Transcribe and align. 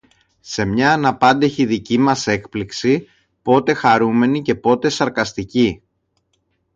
σε 0.39 0.65
μια 0.65 0.93
αναπάντεχη 0.93 1.65
δική 1.65 1.97
μας 1.97 2.27
έκπληξη, 2.27 3.07
πότε 3.41 3.73
χαρούμενη 3.73 4.41
και 4.41 4.55
πότε 4.55 4.89
σαρκαστική, 4.89 5.83